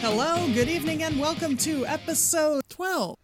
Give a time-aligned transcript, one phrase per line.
[0.00, 3.16] Hello, good evening, and welcome to episode 12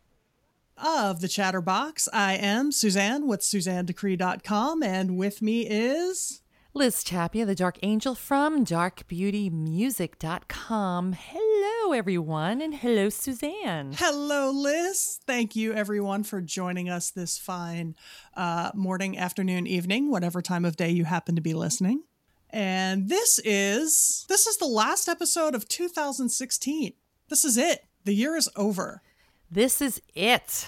[0.82, 2.08] of the Chatterbox.
[2.12, 6.42] I am Suzanne with SuzanneDecree.com, and with me is.
[6.74, 11.12] Liz Tapia, the Dark Angel from darkbeautymusic.com.
[11.14, 13.94] Hello, everyone, and hello, Suzanne.
[13.96, 15.18] Hello, Liz.
[15.26, 17.96] Thank you, everyone, for joining us this fine
[18.36, 22.04] uh, morning, afternoon, evening, whatever time of day you happen to be listening.
[22.50, 26.92] And this is this is the last episode of 2016.
[27.28, 27.84] This is it.
[28.04, 29.02] The year is over.
[29.50, 30.66] This is it.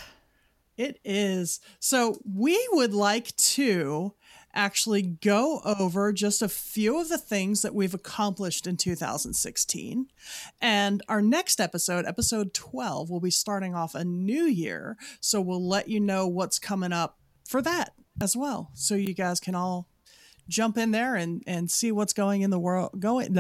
[0.77, 1.61] It is.
[1.79, 4.15] So we would like to
[4.55, 10.07] actually go over just a few of the things that we've accomplished in 2016.
[10.61, 14.97] And our next episode, episode 12, will be starting off a new year.
[15.21, 18.71] So we'll let you know what's coming up for that as well.
[18.75, 19.89] So you guys can all
[20.49, 23.33] jump in there and, and see what's going in the world going.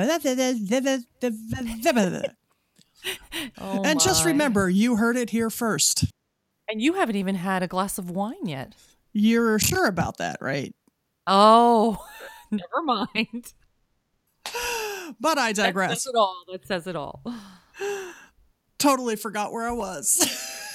[3.58, 6.04] Oh, and just remember, you heard it here first.
[6.68, 8.74] And you haven't even had a glass of wine yet.
[9.12, 10.74] You're sure about that, right?
[11.26, 12.04] Oh,
[12.50, 13.52] never mind.
[15.18, 15.90] But I digress.
[15.90, 16.44] That says it all.
[16.52, 17.24] That says it all.
[18.78, 20.24] Totally forgot where I was.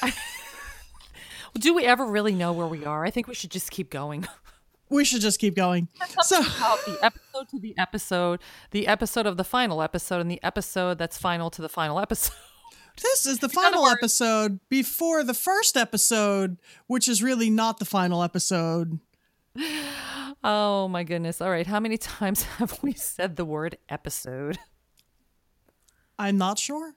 [1.58, 3.06] Do we ever really know where we are?
[3.06, 4.28] I think we should just keep going.
[4.90, 5.88] We should just keep going.
[6.22, 8.42] So, the episode to the episode,
[8.72, 12.36] the episode of the final episode, and the episode that's final to the final episode.
[13.02, 17.86] this is the final words- episode before the first episode, which is really not the
[17.86, 19.00] final episode.
[20.44, 21.42] Oh my goodness.
[21.42, 21.66] All right.
[21.66, 24.60] How many times have we said the word episode?
[26.20, 26.94] I'm not sure.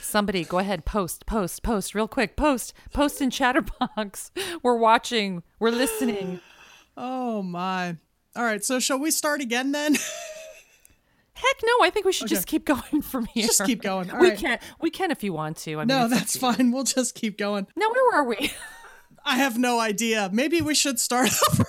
[0.00, 4.32] Somebody go ahead, post, post, post, real quick, post, post in Chatterbox.
[4.64, 6.40] We're watching, we're listening.
[6.96, 7.96] Oh my.
[8.34, 9.94] All right, so shall we start again then?
[11.34, 13.46] Heck no, I think we should just keep going from here.
[13.46, 14.10] Just keep going.
[14.10, 14.38] All we right.
[14.38, 15.74] can we can if you want to.
[15.74, 16.70] I mean, no, that's fine.
[16.70, 17.66] We'll just keep going.
[17.76, 18.52] Now where were we?
[19.24, 20.30] I have no idea.
[20.32, 21.64] Maybe we should start over.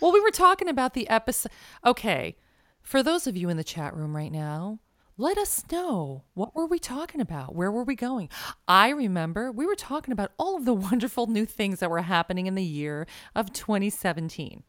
[0.00, 1.52] well, we were talking about the episode.
[1.84, 2.36] Okay,
[2.82, 4.78] for those of you in the chat room right now,
[5.22, 7.54] let us know what were we talking about?
[7.54, 8.28] Where were we going?
[8.66, 12.48] I remember we were talking about all of the wonderful new things that were happening
[12.48, 14.64] in the year of 2017.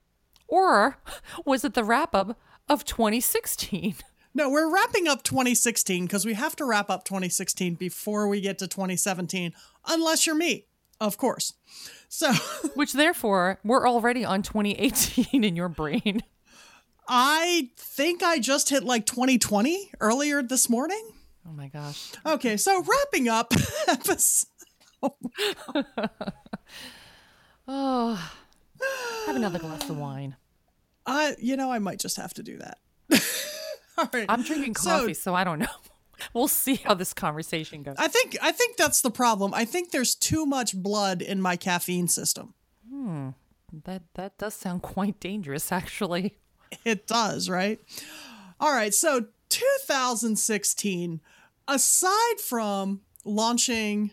[0.48, 1.00] Or
[1.44, 3.96] was it the wrap up of 2016?
[4.36, 8.58] No, we're wrapping up 2016 because we have to wrap up 2016 before we get
[8.58, 9.54] to 2017,
[9.88, 10.66] unless you're me,
[11.00, 11.54] of course.
[12.10, 12.34] So
[12.74, 16.24] Which therefore we're already on 2018 in your brain.
[17.08, 21.04] I think I just hit like 2020 earlier this morning.
[21.48, 22.12] Oh my gosh.
[22.26, 23.54] Okay, so wrapping up
[23.88, 24.48] episode.
[27.66, 28.34] Oh,
[29.26, 30.36] have another glass of wine.
[31.06, 32.80] I, you know, I might just have to do that.
[33.98, 34.26] All right.
[34.28, 35.68] I'm drinking coffee, so, I don't know.
[36.34, 37.96] We'll see how this conversation goes.
[37.98, 39.54] I think I think that's the problem.
[39.54, 42.54] I think there's too much blood in my caffeine system.
[42.90, 43.30] Hmm.
[43.86, 46.38] That that does sound quite dangerous, actually.
[46.86, 47.80] It does, right?
[48.60, 51.22] All right, so 2016,
[51.68, 54.12] aside from launching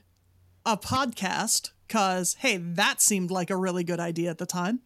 [0.64, 4.80] a podcast, because hey, that seemed like a really good idea at the time.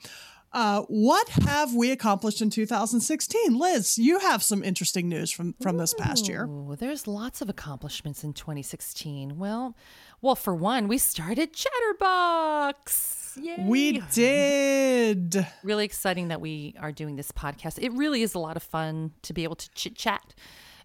[0.55, 3.59] Uh, what have we accomplished in 2016?
[3.59, 6.49] Liz, you have some interesting news from, from this past year.
[6.79, 9.37] There's lots of accomplishments in 2016.
[9.37, 9.77] Well,
[10.23, 13.24] well, for one, we started Chatterbox.
[13.37, 13.56] Yay!
[13.59, 15.47] We did.
[15.62, 17.78] really exciting that we are doing this podcast.
[17.81, 20.34] It really is a lot of fun to be able to chit chat.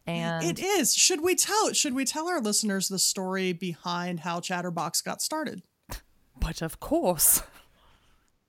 [0.07, 0.95] And It is.
[0.95, 5.61] Should we tell should we tell our listeners the story behind how Chatterbox got started?
[6.39, 7.43] but of course,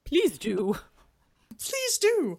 [0.04, 0.76] please do.
[1.58, 2.38] Please do.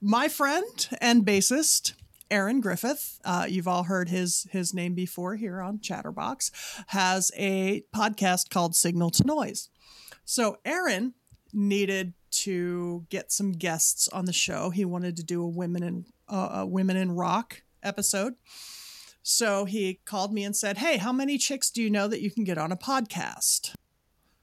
[0.00, 1.94] My friend and bassist
[2.30, 6.50] Aaron Griffith, uh, you've all heard his his name before here on Chatterbox,
[6.88, 9.70] has a podcast called Signal to Noise.
[10.30, 11.14] So Aaron
[11.54, 14.68] needed to get some guests on the show.
[14.68, 18.34] He wanted to do a women in uh, a women in rock episode.
[19.22, 22.30] So he called me and said, "Hey, how many chicks do you know that you
[22.30, 23.72] can get on a podcast?"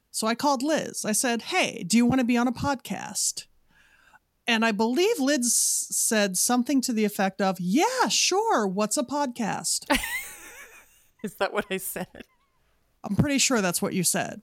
[0.09, 1.05] So I called Liz.
[1.05, 3.45] I said, "Hey, do you want to be on a podcast?"
[4.47, 8.65] And I believe Liz said something to the effect of, Yeah, sure.
[8.67, 9.85] What's a podcast?
[11.23, 12.23] Is that what I said?
[13.03, 14.41] I'm pretty sure that's what you said.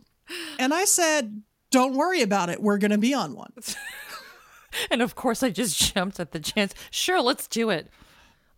[0.59, 2.63] And I said, Don't worry about it.
[2.63, 3.53] We're going to be on one.
[4.91, 6.75] and of course, I just jumped at the chance.
[6.91, 7.89] Sure, let's do it.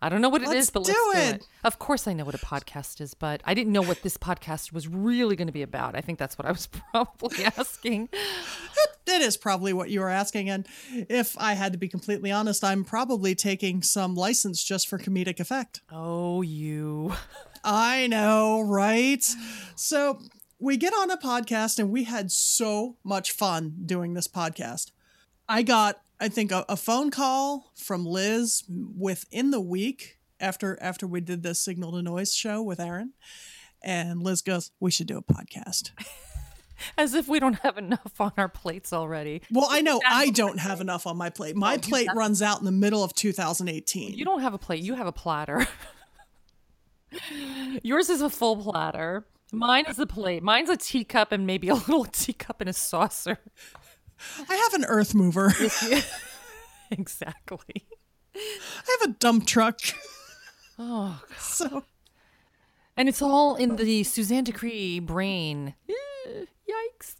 [0.01, 1.35] I don't know what it Let's is, but do let's do it.
[1.41, 1.47] it.
[1.63, 4.71] Of course, I know what a podcast is, but I didn't know what this podcast
[4.71, 5.95] was really going to be about.
[5.95, 8.09] I think that's what I was probably asking.
[9.05, 10.49] That is probably what you were asking.
[10.49, 14.99] And if I had to be completely honest, I'm probably taking some license just for
[14.99, 15.81] comedic effect.
[15.91, 17.13] Oh, you.
[17.63, 19.23] I know, right?
[19.75, 20.19] So
[20.65, 24.89] we get on a podcast and we had so much fun doing this podcast.
[25.47, 31.05] I got, I think, a, a phone call from Liz within the week after after
[31.05, 33.13] we did the Signal to Noise show with Aaron.
[33.83, 35.91] And Liz goes, We should do a podcast.
[36.97, 39.43] As if we don't have enough on our plates already.
[39.51, 41.55] Well, I know I don't have enough on my plate.
[41.55, 44.15] My plate runs out in the middle of 2018.
[44.15, 45.67] You don't have a plate, you have a platter.
[47.83, 49.25] Yours is a full platter.
[49.51, 50.43] Mine is a plate.
[50.43, 53.37] Mine's a teacup and maybe a little teacup and a saucer.
[54.49, 55.53] I have an earth mover.
[56.91, 57.85] exactly.
[58.35, 59.79] I have a dump truck.
[60.77, 61.83] Oh, So
[62.97, 65.73] and it's all in the Suzanne DeCree brain.
[65.89, 67.15] Eh, Yikes.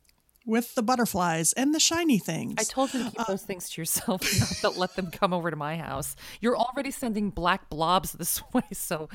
[0.45, 2.55] with the butterflies and the shiny things.
[2.57, 5.49] I told you to keep those things to yourself, not that let them come over
[5.51, 6.15] to my house.
[6.41, 9.09] You're already sending black blobs this way, so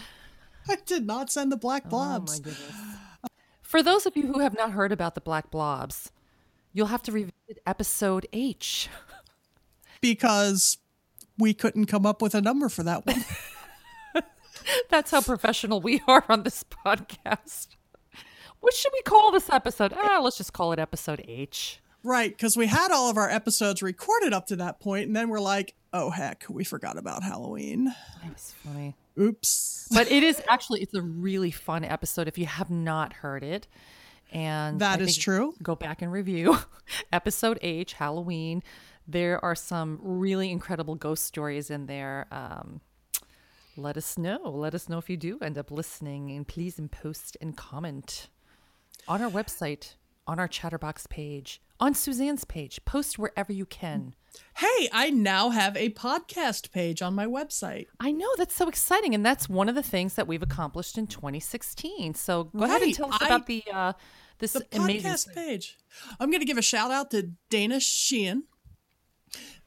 [0.69, 2.33] I did not send the black Oh blobs.
[2.33, 2.73] my goodness.
[3.63, 6.11] For those of you who have not heard about the black blobs,
[6.73, 8.89] you'll have to revisit episode H.
[10.01, 10.79] because
[11.39, 13.25] we couldn't come up with a number for that one.
[14.91, 17.69] That's how professional we are on this podcast.
[18.61, 19.95] What should we call this episode?
[19.97, 21.81] Ah, let's just call it episode H.
[22.03, 25.29] right, because we had all of our episodes recorded up to that point, and then
[25.31, 27.87] we're like, oh heck, we forgot about Halloween.
[28.23, 28.97] That was funny.
[29.19, 29.89] Oops.
[29.93, 33.67] But it is actually it's a really fun episode if you have not heard it.
[34.33, 35.55] And That I is true.
[35.63, 36.57] Go back and review
[37.13, 38.63] episode H, Halloween.
[39.09, 42.27] There are some really incredible ghost stories in there.
[42.31, 42.81] Um,
[43.77, 44.39] let us know.
[44.45, 48.29] Let us know if you do end up listening, and please and post and comment
[49.09, 49.95] on our website,
[50.31, 52.85] on our Chatterbox page, on Suzanne's page.
[52.85, 54.15] Post wherever you can.
[54.59, 57.87] Hey, I now have a podcast page on my website.
[57.99, 61.09] I know that's so exciting, and that's one of the things that we've accomplished in
[61.09, 62.15] 2016.
[62.15, 63.93] So go ahead and tell us I- about the uh,
[64.39, 65.11] this The amazing.
[65.11, 65.77] podcast page.
[66.21, 68.45] I'm going to give a shout out to Dana Sheehan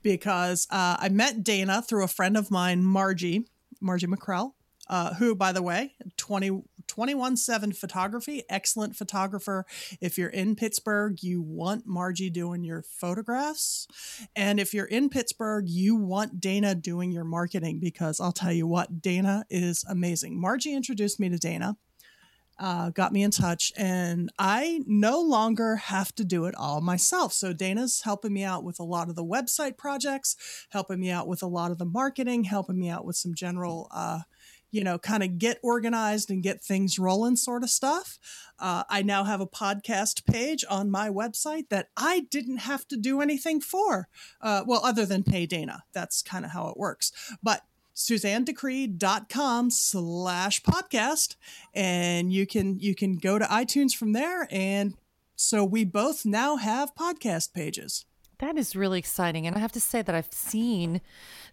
[0.01, 3.45] because uh, I met Dana through a friend of mine, Margie,
[3.81, 4.53] Margie McCrell,
[4.89, 6.63] uh, who, by the way, 20,
[6.95, 9.65] 21-7 photography, excellent photographer.
[10.01, 13.87] If you're in Pittsburgh, you want Margie doing your photographs.
[14.35, 18.67] And if you're in Pittsburgh, you want Dana doing your marketing because I'll tell you
[18.67, 20.39] what, Dana is amazing.
[20.39, 21.77] Margie introduced me to Dana
[22.59, 27.33] uh, got me in touch, and I no longer have to do it all myself.
[27.33, 30.35] So Dana's helping me out with a lot of the website projects,
[30.69, 33.87] helping me out with a lot of the marketing, helping me out with some general,
[33.91, 34.19] uh,
[34.73, 38.17] you know, kind of get organized and get things rolling sort of stuff.
[38.57, 42.97] Uh, I now have a podcast page on my website that I didn't have to
[42.97, 44.07] do anything for.
[44.41, 45.83] Uh, well, other than pay Dana.
[45.93, 47.11] That's kind of how it works.
[47.43, 47.61] But
[47.95, 51.35] suzannedecree.com slash podcast
[51.75, 54.95] and you can you can go to itunes from there and
[55.35, 58.05] so we both now have podcast pages
[58.39, 59.45] That is really exciting.
[59.45, 61.01] And I have to say that I've seen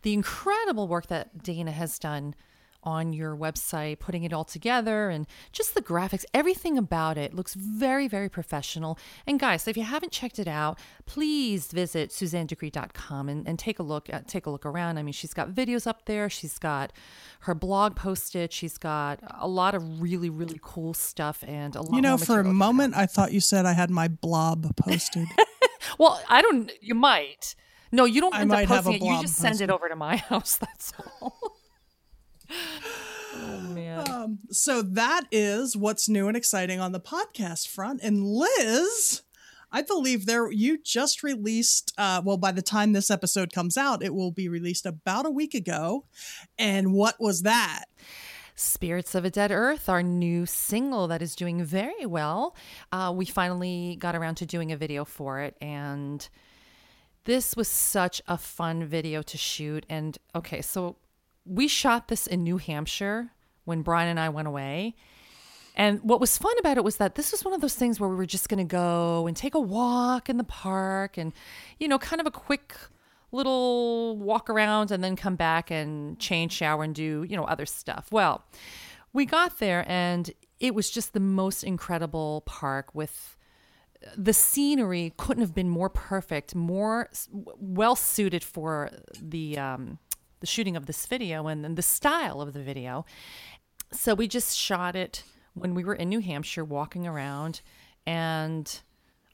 [0.01, 2.35] the incredible work that Dana has done
[2.83, 7.55] on your website, putting it all together and just the graphics, everything about it looks
[7.55, 8.99] very, very professional.
[9.27, 13.83] And guys, if you haven't checked it out, please visit suzannedecree.com and, and take a
[13.83, 14.99] look at take a look around.
[14.99, 16.93] I mean, she's got videos up there, she's got
[17.41, 21.95] her blog posted, she's got a lot of really, really cool stuff and a lot
[21.95, 25.27] you know for a moment i thought you said i had my blob posted
[25.99, 26.71] Well, I don't.
[26.81, 27.55] You might.
[27.93, 29.03] No, you don't I end up posting it.
[29.03, 30.57] You just send it over to my house.
[30.57, 31.40] That's all.
[32.51, 34.39] Oh man.
[34.51, 39.23] so that is what's new and exciting on the podcast front and liz
[39.73, 44.03] i believe there you just released uh, well by the time this episode comes out
[44.03, 46.05] it will be released about a week ago
[46.59, 47.85] and what was that
[48.61, 52.55] Spirits of a Dead Earth, our new single that is doing very well.
[52.93, 56.29] Uh, we finally got around to doing a video for it, and
[57.25, 59.87] this was such a fun video to shoot.
[59.89, 60.97] And okay, so
[61.45, 63.31] we shot this in New Hampshire
[63.65, 64.95] when Brian and I went away.
[65.77, 68.09] And what was fun about it was that this was one of those things where
[68.09, 71.33] we were just going to go and take a walk in the park and,
[71.79, 72.75] you know, kind of a quick
[73.33, 77.67] little walk around and then come back and change, shower, and do, you know, other
[77.67, 78.09] stuff.
[78.11, 78.45] Well,
[79.13, 83.37] we got there and it was just the most incredible park with
[84.17, 89.99] the scenery couldn't have been more perfect, more well suited for the um,
[90.41, 93.05] the shooting of this video and, and the style of the video.
[93.93, 97.61] So we just shot it when we were in New Hampshire, walking around,
[98.07, 98.81] and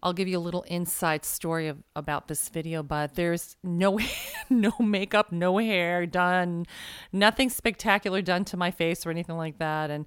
[0.07, 2.85] I'll give you a little inside story of, about this video.
[2.85, 3.99] But there's no
[4.51, 6.67] no makeup, no hair done,
[7.13, 10.07] nothing spectacular done to my face or anything like that, and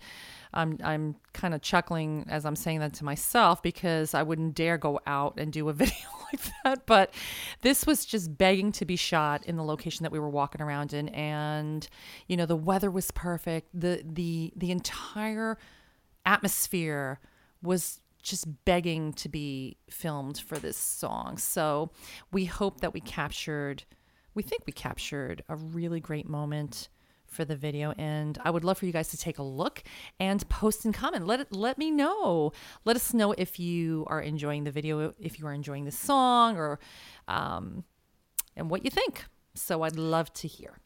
[0.53, 4.77] I'm I'm kind of chuckling as I'm saying that to myself because I wouldn't dare
[4.77, 6.85] go out and do a video like that.
[6.85, 7.13] But
[7.61, 10.93] this was just begging to be shot in the location that we were walking around
[10.93, 11.85] in, and
[12.29, 13.67] you know the weather was perfect.
[13.73, 15.57] the the The entire
[16.25, 17.19] atmosphere
[17.61, 21.37] was just begging to be filmed for this song.
[21.37, 21.91] So
[22.31, 23.83] we hope that we captured.
[24.33, 26.89] We think we captured a really great moment
[27.25, 29.83] for the video and I would love for you guys to take a look
[30.19, 31.27] and post and comment.
[31.27, 32.51] Let it let me know.
[32.85, 36.57] Let us know if you are enjoying the video, if you are enjoying the song
[36.57, 36.79] or
[37.27, 37.83] um
[38.55, 39.25] and what you think.
[39.53, 40.79] So I'd love to hear.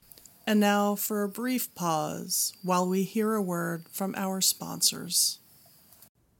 [0.45, 5.39] And now for a brief pause while we hear a word from our sponsors.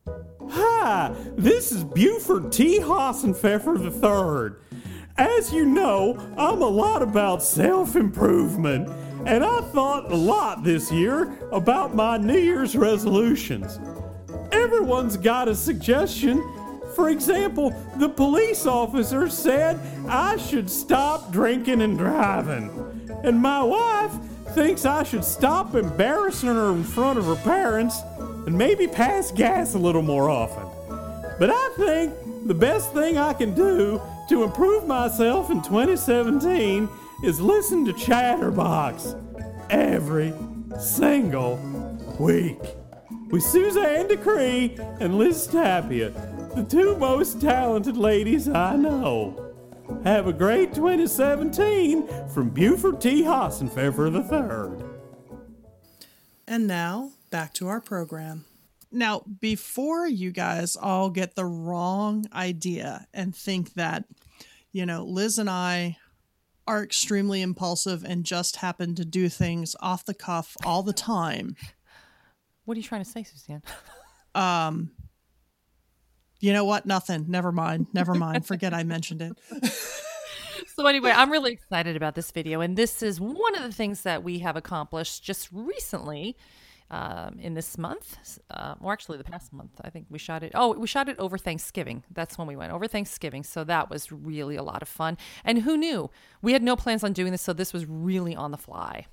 [0.05, 2.79] Hi, this is Buford T.
[2.79, 4.55] Hassenpfeffer III.
[5.17, 8.89] As you know, I'm a lot about self improvement,
[9.25, 13.79] and I thought a lot this year about my New Year's resolutions.
[14.51, 16.43] Everyone's got a suggestion.
[16.95, 22.69] For example, the police officer said I should stop drinking and driving.
[23.23, 24.13] And my wife
[24.53, 28.01] thinks I should stop embarrassing her in front of her parents
[28.45, 30.67] and maybe pass gas a little more often.
[31.39, 32.13] But I think
[32.47, 36.89] the best thing I can do to improve myself in 2017
[37.23, 39.15] is listen to Chatterbox
[39.69, 40.33] every
[40.79, 41.57] single
[42.19, 42.59] week
[43.31, 46.11] with Suzanne DeCree and Liz Tapia,
[46.55, 49.53] the two most talented ladies I know.
[50.03, 53.23] Have a great 2017 from Buford T.
[53.23, 54.85] Hassenpfeffer III.
[56.45, 58.45] And now, back to our program.
[58.91, 64.05] Now, before you guys all get the wrong idea and think that,
[64.71, 65.97] you know, Liz and I
[66.67, 71.55] are extremely impulsive and just happen to do things off the cuff all the time,
[72.65, 73.63] What are you trying to say, Suzanne?
[74.35, 74.89] Um,
[76.39, 76.87] you know what?
[76.87, 77.25] Nothing.
[77.27, 77.85] Never mind.
[77.93, 78.47] Never mind.
[78.47, 79.33] Forget I mentioned it.
[80.75, 84.01] So anyway, I'm really excited about this video, and this is one of the things
[84.03, 86.35] that we have accomplished just recently
[86.93, 89.71] um, in this month, uh, or actually the past month.
[89.83, 90.51] I think we shot it.
[90.53, 92.03] Oh, we shot it over Thanksgiving.
[92.11, 93.43] That's when we went over Thanksgiving.
[93.43, 95.17] So that was really a lot of fun.
[95.43, 96.11] And who knew?
[96.43, 99.07] We had no plans on doing this, so this was really on the fly.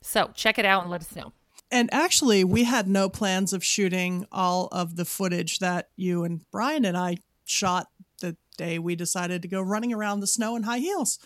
[0.00, 1.34] So check it out and let us know.
[1.70, 6.40] And actually, we had no plans of shooting all of the footage that you and
[6.50, 7.88] Brian and I shot
[8.20, 11.18] the day we decided to go running around the snow in high heels.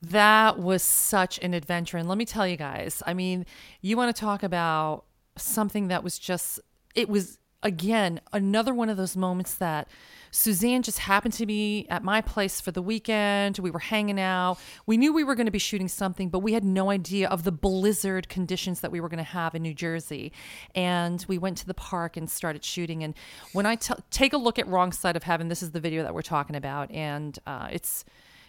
[0.00, 1.96] That was such an adventure.
[1.96, 3.46] And let me tell you guys, I mean,
[3.80, 5.04] you want to talk about
[5.36, 6.60] something that was just,
[6.94, 9.88] it was, again, another one of those moments that
[10.30, 13.58] Suzanne just happened to be at my place for the weekend.
[13.58, 14.58] We were hanging out.
[14.86, 17.42] We knew we were going to be shooting something, but we had no idea of
[17.42, 20.32] the blizzard conditions that we were going to have in New Jersey.
[20.74, 23.02] And we went to the park and started shooting.
[23.02, 23.14] And
[23.52, 26.02] when I t- take a look at Wrong Side of Heaven, this is the video
[26.04, 26.90] that we're talking about.
[26.92, 28.04] And uh, it's,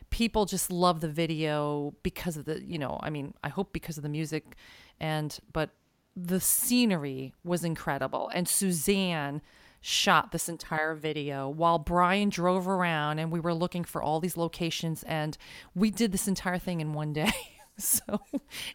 [0.09, 3.97] people just love the video because of the you know i mean i hope because
[3.97, 4.55] of the music
[4.99, 5.71] and but
[6.15, 8.29] the scenery was incredible.
[8.33, 9.41] And suzanne
[9.81, 14.35] shot this entire video while brian drove around and we were looking for all these
[14.35, 15.37] locations and
[15.73, 17.31] we did this entire thing in one day.
[17.81, 18.19] So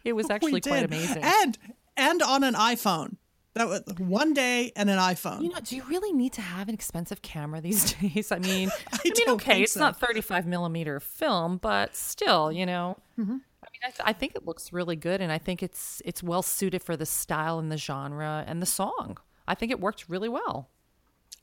[0.03, 1.21] it was actually quite amazing.
[1.21, 1.59] And
[1.95, 3.17] and on an iPhone.
[3.55, 5.41] That was one day and an iPhone.
[5.41, 8.31] You know, do you really need to have an expensive camera these days?
[8.31, 9.79] I mean, I, mean, okay, it's so.
[9.79, 12.97] not 35 millimeter film, but still, you know.
[13.17, 13.31] Mm-hmm.
[13.31, 16.21] I mean, I, th- I think it looks really good, and I think it's it's
[16.21, 19.17] well suited for the style and the genre and the song.
[19.47, 20.69] I think it worked really well.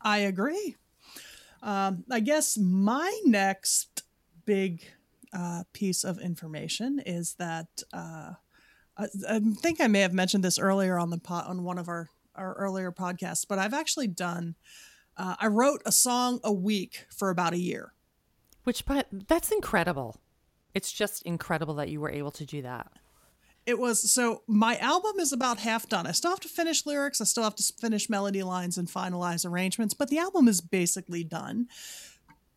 [0.03, 0.77] I agree.
[1.63, 4.03] Um, I guess my next
[4.45, 4.83] big
[5.33, 8.33] uh, piece of information is that uh,
[9.03, 11.89] I, I think I may have mentioned this earlier on the pot on one of
[11.89, 14.55] our our earlier podcasts, but I've actually done.
[15.17, 17.93] Uh, I wrote a song a week for about a year.
[18.65, 20.21] Which, but that's incredible.
[20.75, 22.91] It's just incredible that you were able to do that.
[23.67, 26.07] It was so my album is about half done.
[26.07, 29.47] I still have to finish lyrics, I still have to finish melody lines and finalize
[29.47, 31.69] arrangements, but the album is basically done.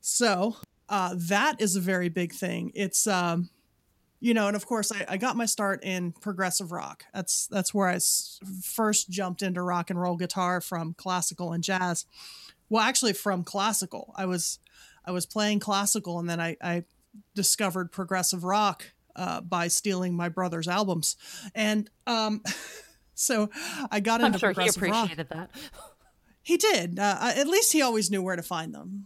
[0.02, 0.58] So
[0.90, 2.72] uh, that is a very big thing.
[2.74, 3.50] It's um,
[4.26, 7.06] you know, and of course I, I got my start in progressive rock.
[7.14, 11.64] That's that's where I s- first jumped into rock and roll guitar from classical and
[11.64, 12.08] jazz.
[12.68, 14.16] well, actually from classical.
[14.18, 14.58] I was
[15.06, 16.86] I was playing classical, and then I, I
[17.36, 21.18] discovered progressive rock uh, by stealing my brother's albums,
[21.54, 22.42] and um,
[23.14, 23.52] so
[23.92, 25.06] I got I'm into I'm sure he progressive rock.
[25.06, 25.52] appreciated that.
[26.42, 26.98] He did.
[26.98, 29.06] Uh, at least he always knew where to find them.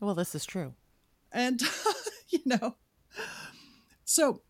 [0.00, 0.74] Well, this is true.
[1.32, 1.60] And,
[2.30, 2.76] you know,
[4.04, 4.42] so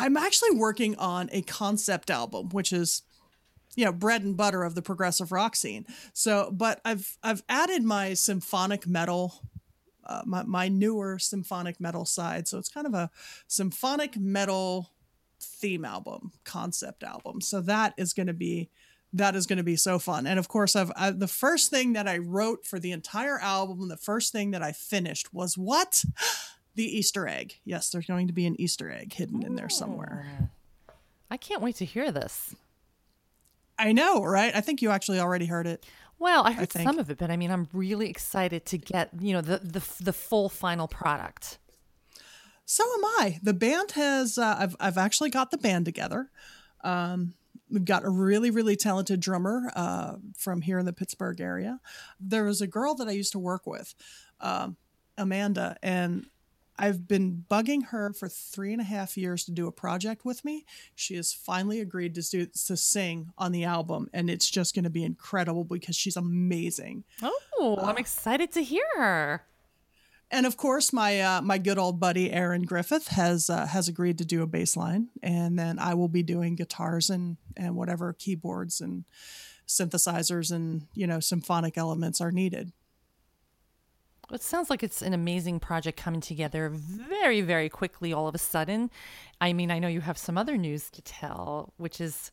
[0.00, 3.02] I'm actually working on a concept album, which is,
[3.76, 5.84] you know, bread and butter of the progressive rock scene.
[6.14, 9.42] So, but I've, I've added my symphonic metal,
[10.04, 12.48] uh, my, my newer symphonic metal side.
[12.48, 13.10] So it's kind of a
[13.46, 14.90] symphonic metal
[15.38, 17.42] theme album, concept album.
[17.42, 18.70] So that is going to be
[19.12, 20.24] that is going to be so fun.
[20.24, 23.88] And of course, I've I, the first thing that I wrote for the entire album,
[23.88, 26.04] the first thing that I finished was what?
[26.74, 27.60] The Easter egg.
[27.64, 30.50] Yes, there's going to be an Easter egg hidden in there somewhere.
[31.30, 32.54] I can't wait to hear this.
[33.78, 34.54] I know, right?
[34.54, 35.86] I think you actually already heard it.
[36.18, 36.86] Well, I heard think.
[36.86, 39.82] some of it, but I mean, I'm really excited to get you know the the
[40.02, 41.58] the full final product.
[42.66, 43.40] So am I.
[43.42, 44.36] The band has.
[44.36, 46.30] Uh, I've I've actually got the band together.
[46.84, 47.34] Um,
[47.70, 51.80] we've got a really really talented drummer uh, from here in the Pittsburgh area.
[52.20, 53.94] There was a girl that I used to work with,
[54.40, 54.76] um,
[55.16, 56.26] Amanda, and
[56.80, 60.46] I've been bugging her for three and a half years to do a project with
[60.46, 60.64] me.
[60.94, 64.84] She has finally agreed to do to sing on the album, and it's just going
[64.84, 67.04] to be incredible because she's amazing.
[67.22, 69.44] Oh, I'm excited to hear her.
[70.30, 74.16] And of course, my uh, my good old buddy Aaron Griffith has uh, has agreed
[74.18, 78.14] to do a bass line, and then I will be doing guitars and and whatever
[78.14, 79.04] keyboards and
[79.68, 82.72] synthesizers and you know symphonic elements are needed.
[84.32, 88.38] It sounds like it's an amazing project coming together very, very quickly all of a
[88.38, 88.90] sudden.
[89.40, 92.30] I mean, I know you have some other news to tell, which is,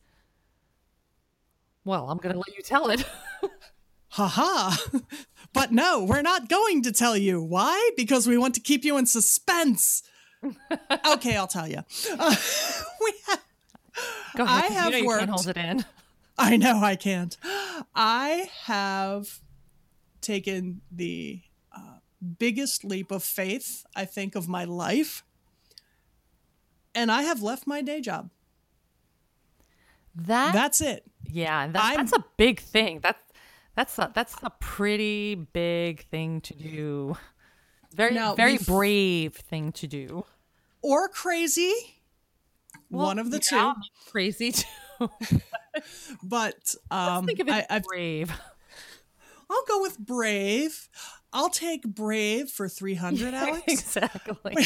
[1.84, 3.04] well, I'm going to let you tell it.
[4.10, 4.76] Haha!
[5.52, 8.96] but no, we're not going to tell you why because we want to keep you
[8.96, 10.02] in suspense.
[11.06, 11.82] okay, I'll tell you.
[12.18, 12.36] Uh,
[13.02, 13.44] we have.
[14.36, 14.64] Go ahead.
[14.64, 15.84] I have you know worked- hold it in.
[16.38, 17.36] I know I can't.
[17.94, 19.40] I have
[20.20, 21.40] taken the
[22.38, 25.24] biggest leap of faith, I think, of my life.
[26.94, 28.30] And I have left my day job.
[30.14, 31.04] That, That's it.
[31.30, 32.98] yeah, that, that's a big thing.
[33.00, 33.22] That's
[33.76, 37.16] that's a, that's a pretty big thing to do.
[37.94, 40.24] Very Now, very brave thing to do.
[40.82, 41.72] Or crazy.
[42.88, 44.10] one of the Yeah, two.
[44.10, 44.52] Crazy
[44.98, 45.10] too.
[46.24, 48.32] But um, Think of it I, as I've, brave.
[49.48, 50.88] I'll go with brave.
[51.32, 53.62] I'll take brave for 300, Alex.
[53.68, 54.56] exactly.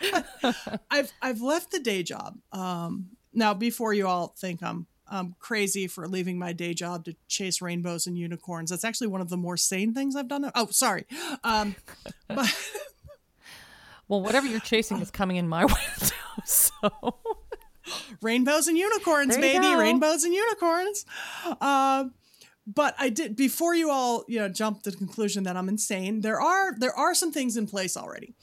[0.90, 2.38] I've I've left the day job.
[2.52, 7.16] Um, now, before you all think I'm I'm crazy for leaving my day job to
[7.28, 10.50] chase rainbows and unicorns, that's actually one of the more sane things I've done.
[10.54, 11.06] Oh, sorry.
[11.42, 11.74] Um,
[12.28, 12.54] but
[14.06, 16.14] Well, whatever you're chasing is coming in my window.
[16.44, 16.70] So
[18.22, 19.78] rainbows and unicorns, baby, go.
[19.78, 21.04] rainbows and unicorns.
[21.60, 22.14] Um,
[22.74, 26.20] but I did before you all you know jump to the conclusion that I'm insane.
[26.20, 28.34] There are there are some things in place already,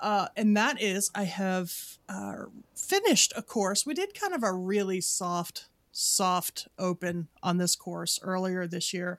[0.00, 1.72] uh, and that is I have
[2.08, 2.44] uh,
[2.76, 3.84] finished a course.
[3.84, 9.18] We did kind of a really soft soft open on this course earlier this year,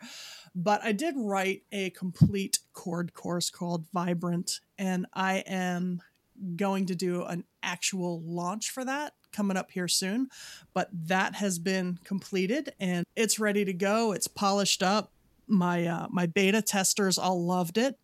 [0.55, 6.01] but I did write a complete chord course called Vibrant, and I am
[6.55, 10.29] going to do an actual launch for that coming up here soon.
[10.73, 14.13] But that has been completed and it's ready to go.
[14.13, 15.11] It's polished up.
[15.47, 17.97] My uh, my beta testers all loved it.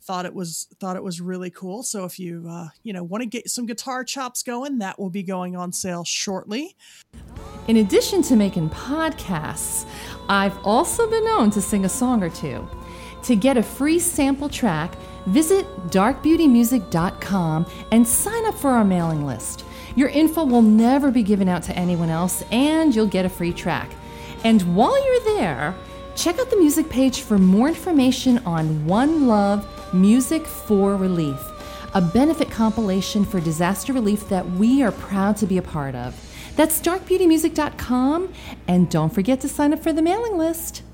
[0.00, 1.82] Thought it was thought it was really cool.
[1.82, 5.10] So if you uh, you know want to get some guitar chops going, that will
[5.10, 6.76] be going on sale shortly.
[7.66, 9.84] In addition to making podcasts,
[10.28, 12.66] I've also been known to sing a song or two.
[13.24, 14.94] To get a free sample track,
[15.26, 19.64] visit darkbeautymusic.com and sign up for our mailing list.
[19.98, 23.52] Your info will never be given out to anyone else, and you'll get a free
[23.52, 23.90] track.
[24.44, 25.74] And while you're there,
[26.14, 31.40] check out the music page for more information on One Love Music for Relief,
[31.94, 36.14] a benefit compilation for disaster relief that we are proud to be a part of.
[36.54, 38.32] That's darkbeautymusic.com,
[38.68, 40.84] and don't forget to sign up for the mailing list.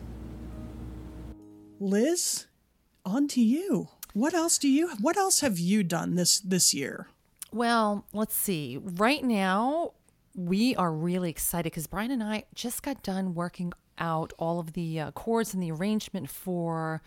[1.78, 2.46] Liz,
[3.04, 3.88] on to you.
[4.14, 7.08] What else do you what else have you done this this year?
[7.54, 8.80] Well, let's see.
[8.82, 9.92] Right now,
[10.34, 14.72] we are really excited because Brian and I just got done working out all of
[14.72, 17.00] the uh, chords and the arrangement for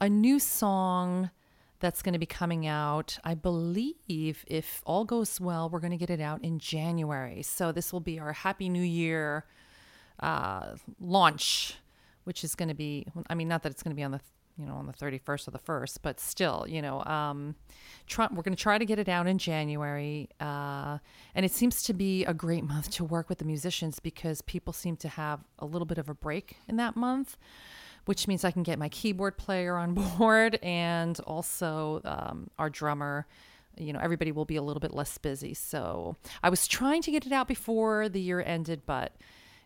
[0.00, 1.30] a new song
[1.78, 3.18] that's going to be coming out.
[3.22, 7.42] I believe, if all goes well, we're going to get it out in January.
[7.42, 9.44] So this will be our Happy New Year
[10.18, 11.76] uh, launch,
[12.24, 14.20] which is going to be, I mean, not that it's going to be on the
[14.56, 17.56] you know, on the 31st or the 1st, but still, you know, um,
[18.06, 20.28] try, we're going to try to get it out in January.
[20.40, 20.98] Uh,
[21.34, 24.72] and it seems to be a great month to work with the musicians because people
[24.72, 27.36] seem to have a little bit of a break in that month,
[28.04, 33.26] which means I can get my keyboard player on board and also um, our drummer.
[33.76, 35.52] You know, everybody will be a little bit less busy.
[35.52, 36.14] So
[36.44, 39.16] I was trying to get it out before the year ended, but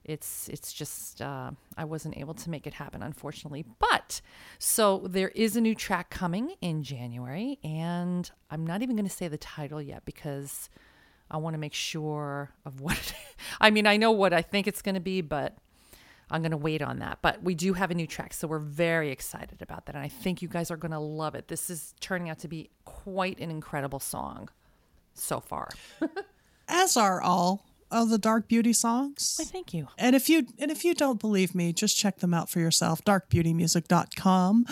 [0.04, 3.64] it's it's just uh, I wasn't able to make it happen, unfortunately.
[3.78, 4.20] But
[4.58, 9.14] so there is a new track coming in January, and I'm not even going to
[9.14, 10.70] say the title yet because
[11.30, 13.14] I want to make sure of what.
[13.60, 15.56] I mean, I know what I think it's going to be, but
[16.30, 17.18] I'm going to wait on that.
[17.22, 20.08] But we do have a new track, so we're very excited about that, and I
[20.08, 21.48] think you guys are going to love it.
[21.48, 24.48] This is turning out to be quite an incredible song
[25.14, 25.68] so far.
[26.68, 29.36] As are all of the Dark Beauty songs.
[29.38, 29.88] Why, thank you.
[29.96, 33.04] And if you and if you don't believe me, just check them out for yourself.
[33.04, 34.66] Darkbeautymusic.com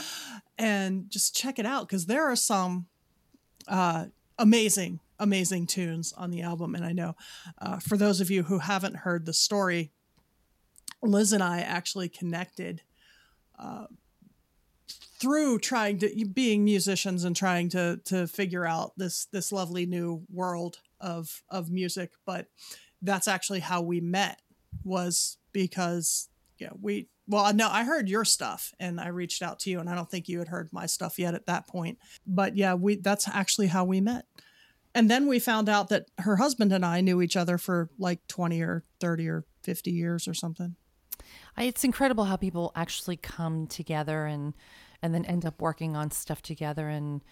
[0.58, 2.86] and just check it out because there are some
[3.68, 4.06] uh,
[4.38, 6.74] amazing, amazing tunes on the album.
[6.74, 7.16] And I know
[7.60, 9.92] uh, for those of you who haven't heard the story,
[11.02, 12.82] Liz and I actually connected
[13.58, 13.86] uh,
[15.18, 20.22] through trying to being musicians and trying to to figure out this this lovely new
[20.30, 22.12] world of of music.
[22.24, 22.48] But
[23.02, 24.40] that's actually how we met
[24.84, 26.28] was because
[26.58, 29.88] yeah we well no i heard your stuff and i reached out to you and
[29.88, 31.98] i don't think you had heard my stuff yet at that point.
[32.26, 34.26] But yeah we that's actually how we met.
[34.94, 38.26] And then we found out that her husband and i knew each other for like
[38.28, 40.76] 20 or 30 or 50 years or something.
[41.58, 44.54] It's incredible how people actually come together and
[45.02, 47.22] and then end up working on stuff together and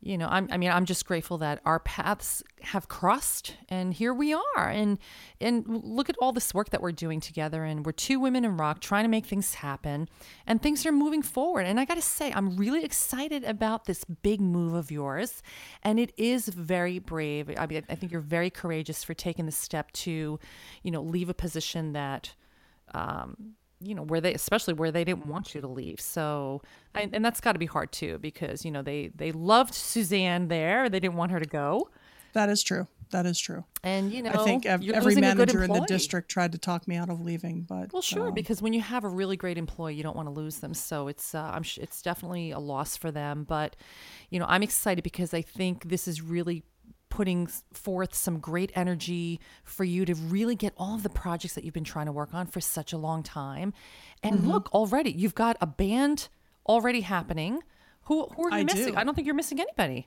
[0.00, 4.12] you know I'm, i mean i'm just grateful that our paths have crossed and here
[4.12, 4.68] we are.
[4.68, 4.98] And
[5.40, 7.64] and look at all this work that we're doing together.
[7.64, 10.08] And we're two women in rock trying to make things happen
[10.46, 11.66] and things are moving forward.
[11.66, 15.42] And i gotta say i'm really excited about this big move of yours.
[15.82, 17.50] And it is very brave.
[17.56, 20.38] I mean i think you're very courageous for taking the step to
[20.82, 22.34] you know leave a position that
[22.94, 26.00] um, you know where they especially where they didn't want you to leave.
[26.00, 26.62] So
[26.94, 30.48] and, and that's got to be hard too because you know they they loved suzanne
[30.48, 30.88] there.
[30.88, 31.90] They didn't want her to go.
[32.32, 32.86] That is true.
[33.10, 33.64] That is true.
[33.82, 36.96] And you know i think ev- every manager in the district tried to talk me
[36.96, 39.94] out of leaving but well sure um, because when you have a really great employee
[39.94, 40.74] you don't want to lose them.
[40.74, 43.44] So it's uh, i'm sh- it's definitely a loss for them.
[43.44, 43.76] But
[44.30, 46.64] you know i'm excited because i think this is really
[47.18, 51.64] putting forth some great energy for you to really get all of the projects that
[51.64, 53.72] you've been trying to work on for such a long time.
[54.22, 54.52] And mm-hmm.
[54.52, 56.28] look, already you've got a band
[56.64, 57.64] already happening.
[58.02, 58.92] Who, who are you I missing?
[58.92, 58.96] Do.
[58.96, 60.06] I don't think you're missing anybody.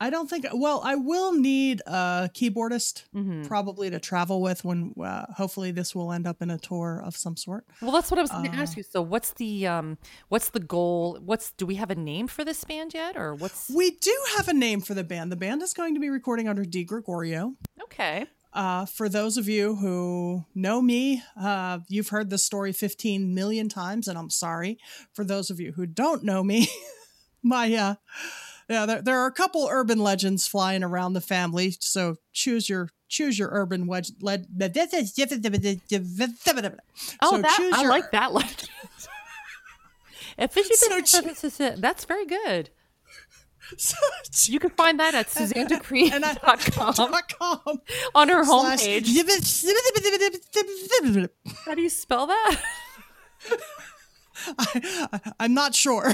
[0.00, 0.46] I don't think.
[0.52, 3.44] Well, I will need a keyboardist mm-hmm.
[3.44, 4.94] probably to travel with when.
[4.98, 7.66] Uh, hopefully, this will end up in a tour of some sort.
[7.82, 8.82] Well, that's what I was going to uh, ask you.
[8.82, 11.18] So, what's the um, what's the goal?
[11.22, 13.68] What's do we have a name for this band yet, or what's?
[13.68, 15.30] We do have a name for the band.
[15.30, 17.54] The band is going to be recording under Di Gregorio.
[17.82, 18.26] Okay.
[18.52, 23.68] Uh, for those of you who know me, uh, you've heard this story 15 million
[23.68, 24.78] times, and I'm sorry.
[25.12, 26.68] For those of you who don't know me,
[27.42, 27.94] my uh,
[28.70, 31.76] yeah, there, there are a couple urban legends flying around the family.
[31.80, 34.12] So choose your choose your urban wedge.
[34.20, 34.46] Led,
[37.20, 38.68] oh, so that I your, like that legend.
[41.50, 42.70] so, that's very good.
[43.76, 43.96] So,
[44.46, 46.94] you can find that at suzannedecree.com
[48.16, 49.06] on her homepage.
[51.64, 52.60] How do you spell that?
[54.58, 56.12] I, am not sure.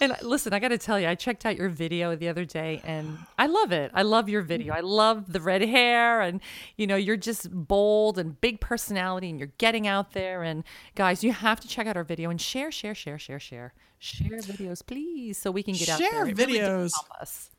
[0.00, 2.80] And listen, I got to tell you, I checked out your video the other day
[2.84, 3.90] and I love it.
[3.94, 4.72] I love your video.
[4.74, 6.40] I love the red hair and
[6.76, 11.22] you know, you're just bold and big personality and you're getting out there and guys,
[11.22, 13.74] you have to check out our video and share share share share share.
[13.98, 16.26] Share videos please so we can get share out there.
[16.26, 16.92] Share videos.
[16.92, 17.50] Really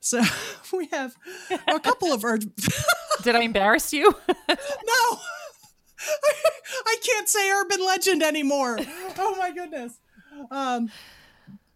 [0.00, 0.22] so
[0.76, 1.16] we have
[1.66, 2.54] a couple of urgent
[3.22, 4.14] Did I embarrass you?
[4.48, 5.18] no.
[6.86, 8.78] I can't say urban legend anymore.
[9.18, 9.98] Oh my goodness.
[10.52, 10.90] Um,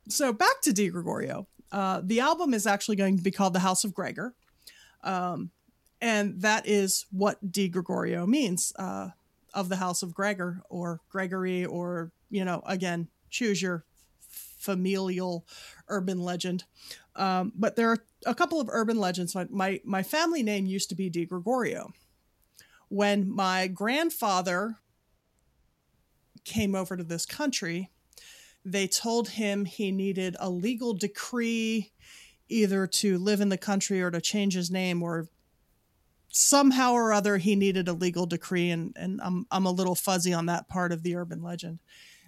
[0.08, 1.46] so back to Di Gregorio.
[1.70, 4.34] Uh, the album is actually going to be called The House of Gregor.
[5.02, 5.50] Um,
[6.00, 9.10] and that is what Di Gregorio means uh,
[9.54, 13.84] of the House of Gregor or Gregory, or, you know, again, choose your
[14.28, 15.46] familial
[15.88, 16.64] urban legend.
[17.16, 19.34] Um, but there are a couple of urban legends.
[19.34, 21.92] My, my, my family name used to be Di Gregorio
[22.92, 24.76] when my grandfather
[26.44, 27.90] came over to this country,
[28.64, 31.92] they told him he needed a legal decree
[32.48, 35.29] either to live in the country or to change his name or
[36.29, 40.33] somehow or other he needed a legal decree and, and I'm, I'm a little fuzzy
[40.33, 41.79] on that part of the urban legend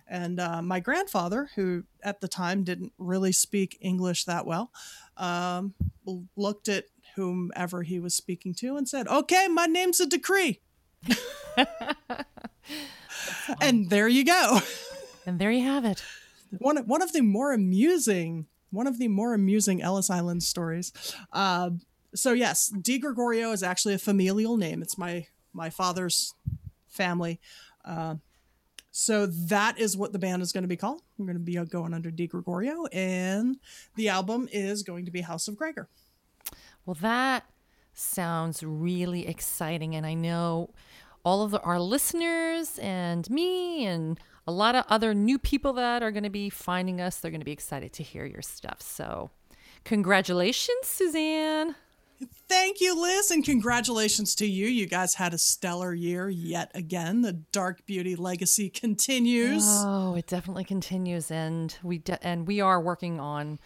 [0.06, 4.70] And uh, my grandfather, who at the time didn't really speak English that well,
[5.16, 5.74] um,
[6.36, 6.84] looked at
[7.16, 10.60] whomever he was speaking to and said, Okay, my name's a decree.
[13.60, 14.60] and there you go.
[15.26, 16.02] And there you have it.
[16.60, 20.92] One one of the more amusing one of the more amusing Ellis Island stories.
[21.32, 21.70] Uh,
[22.14, 24.82] so yes, Di Gregorio is actually a familial name.
[24.82, 26.34] It's my my father's
[26.88, 27.40] family.
[27.84, 28.16] Uh,
[28.90, 31.02] so that is what the band is going to be called.
[31.18, 33.56] We're going to be going under Di Gregorio, and
[33.96, 35.88] the album is going to be House of Gregor.
[36.86, 37.44] Well, that
[37.94, 39.94] sounds really exciting.
[39.94, 40.70] And I know
[41.24, 46.02] all of the, our listeners and me and a lot of other new people that
[46.02, 48.80] are going to be finding us, they're going to be excited to hear your stuff.
[48.82, 49.30] So,
[49.84, 51.76] congratulations, Suzanne.
[52.48, 54.66] Thank you, Liz, and congratulations to you.
[54.66, 57.22] You guys had a stellar year yet again.
[57.22, 59.64] The Dark Beauty legacy continues.
[59.66, 63.58] Oh, it definitely continues, and we de- and we are working on.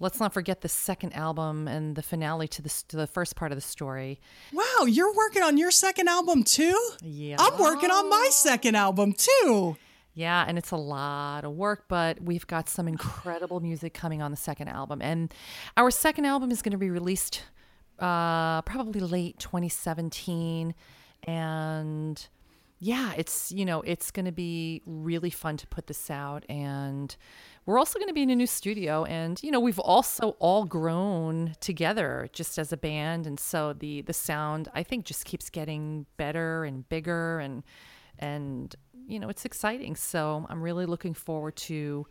[0.00, 3.50] Let's not forget the second album and the finale to the to the first part
[3.50, 4.20] of the story.
[4.52, 6.78] Wow, you're working on your second album too?
[7.02, 7.36] Yeah.
[7.40, 9.76] I'm working on my second album too.
[10.18, 14.32] Yeah, and it's a lot of work, but we've got some incredible music coming on
[14.32, 15.00] the second album.
[15.00, 15.32] And
[15.76, 17.44] our second album is going to be released
[18.00, 20.74] uh, probably late 2017.
[21.22, 22.26] And
[22.80, 26.44] yeah, it's, you know, it's going to be really fun to put this out.
[26.48, 27.14] And
[27.64, 29.04] we're also going to be in a new studio.
[29.04, 33.24] And, you know, we've also all grown together just as a band.
[33.28, 37.62] And so the, the sound, I think, just keeps getting better and bigger and,
[38.18, 38.74] and
[39.06, 39.96] you know it's exciting.
[39.96, 42.06] So i'm really looking forward to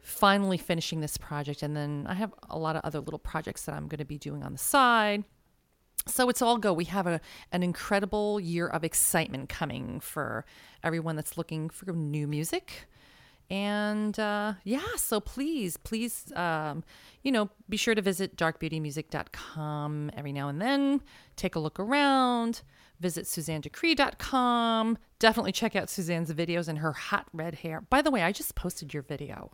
[0.00, 1.62] finally finishing this project.
[1.62, 4.18] And then i have a lot of other little projects that i'm going to be
[4.18, 5.24] doing on the side.
[6.06, 6.72] So it's all go.
[6.72, 7.20] We have a
[7.52, 10.44] an incredible year of excitement coming for
[10.82, 12.86] everyone that's looking for new music.
[13.50, 16.84] And uh, yeah so please please um,
[17.24, 21.02] you know be sure to visit darkbeautymusic.com every now and then.
[21.36, 22.62] Take a look around
[23.00, 27.80] visit suzannedecree.com definitely check out suzanne's videos and her hot red hair.
[27.80, 29.50] By the way i just posted your video.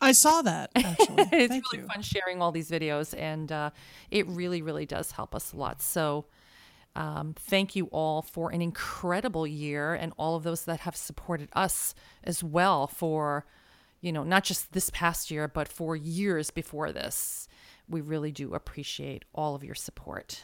[0.00, 1.22] I saw that actually.
[1.32, 1.86] it's Thank really you.
[1.88, 3.70] fun sharing all these videos and uh,
[4.10, 5.82] it really really does help us a lot.
[5.82, 6.26] So
[6.94, 11.50] um, thank you all for an incredible year and all of those that have supported
[11.52, 13.44] us as well for
[14.00, 17.48] you know not just this past year but for years before this.
[17.88, 20.42] We really do appreciate all of your support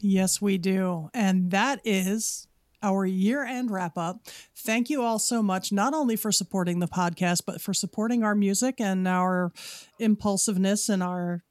[0.00, 1.10] Yes, we do.
[1.14, 2.46] And that is
[2.82, 4.20] our year end wrap up.
[4.54, 8.34] Thank you all so much, not only for supporting the podcast, but for supporting our
[8.34, 9.52] music and our
[9.98, 11.42] impulsiveness and our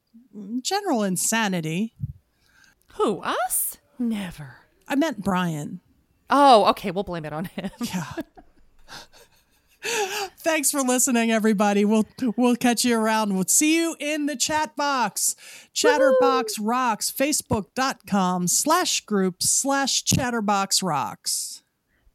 [0.62, 1.96] general insanity.
[2.96, 5.80] who us never I meant Brian.
[6.30, 8.06] oh okay we'll blame it on him Yeah.
[10.38, 11.84] Thanks for listening, everybody.
[11.86, 12.06] We'll
[12.38, 13.34] we'll catch you around.
[13.36, 15.36] We'll see you in the chat box.
[15.74, 17.12] Chatterbox rocks.
[17.12, 21.64] Facebook.com slash group slash chatterbox rocks.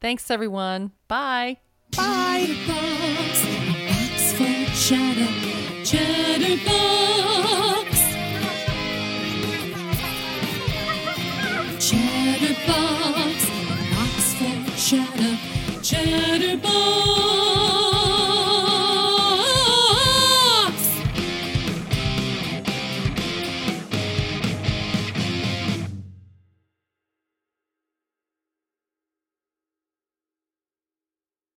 [0.01, 1.57] thanks everyone bye
[1.95, 2.45] Bye.
[2.45, 3.47] Chatterbox, a
[3.87, 5.85] box full chatter.
[5.85, 7.18] Chatterbox.